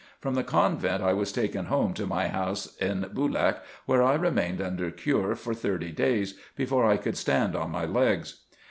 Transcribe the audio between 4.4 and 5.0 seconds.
under